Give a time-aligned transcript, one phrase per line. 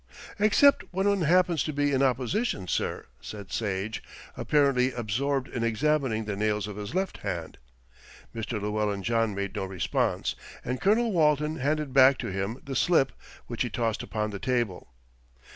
[0.39, 4.01] "Except when one happens to be in opposition, sir," said Sage,
[4.35, 7.59] apparently absorbed in examining the nails of his left hand.
[8.33, 8.59] Mr.
[8.59, 10.33] Llewellyn John made no response,
[10.65, 13.11] and Colonel Walton handed back to him the slip,
[13.45, 14.91] which he tossed upon the table.